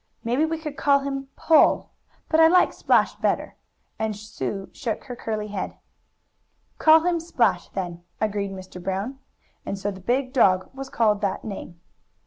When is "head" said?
5.49-5.77